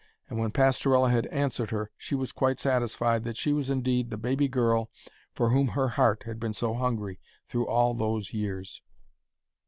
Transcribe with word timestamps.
And 0.31 0.39
when 0.39 0.49
Pastorella 0.49 1.11
had 1.11 1.27
answered 1.27 1.69
her, 1.69 1.91
she 1.95 2.15
was 2.15 2.31
quite 2.31 2.57
satisfied 2.57 3.23
that 3.23 3.37
she 3.37 3.53
was 3.53 3.69
indeed 3.69 4.09
the 4.09 4.17
baby 4.17 4.47
girl 4.47 4.89
for 5.35 5.51
whom 5.51 5.67
her 5.67 5.89
heart 5.89 6.23
had 6.25 6.39
been 6.39 6.53
so 6.53 6.73
hungry 6.73 7.19
through 7.49 7.67
all 7.67 7.93
those 7.93 8.33
years. 8.33 8.81